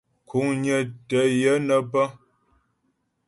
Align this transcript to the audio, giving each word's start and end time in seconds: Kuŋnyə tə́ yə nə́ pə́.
Kuŋnyə 0.29 0.77
tə́ 1.07 1.25
yə 1.39 1.51
nə́ 1.67 1.79
pə́. 1.91 2.07